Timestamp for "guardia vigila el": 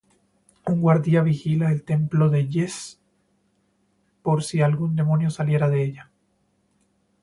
0.81-1.83